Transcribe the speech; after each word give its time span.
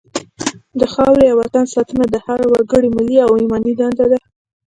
د 0.79 0.81
خاورې 0.93 1.25
او 1.31 1.37
وطن 1.41 1.65
ساتنه 1.73 2.05
د 2.09 2.15
هر 2.25 2.39
وګړي 2.51 2.89
ملي 2.97 3.17
او 3.25 3.31
ایماني 3.41 3.73
دنده 3.79 4.05
ده. 4.11 4.19